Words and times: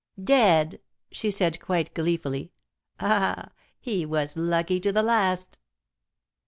"Dead!" 0.23 0.79
she 1.11 1.29
said 1.29 1.59
quite 1.59 1.93
gleefully. 1.93 2.51
"Ah! 2.99 3.51
he 3.79 4.03
was 4.03 4.35
lucky 4.35 4.79
to 4.79 4.91
the 4.91 5.03
last." 5.03 5.59